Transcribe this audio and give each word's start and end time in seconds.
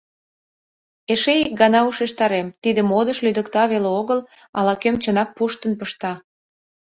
—Эше 1.11 1.33
ик 1.43 1.51
гана 1.61 1.79
ушештарем: 1.89 2.47
тиде 2.61 2.81
модыш 2.91 3.17
лӱдыкта 3.25 3.63
веле 3.71 3.89
огыл, 3.99 4.19
ала-кӧм 4.57 4.95
чынак 5.03 5.29
пуштын 5.37 5.73
пышта. 5.79 6.13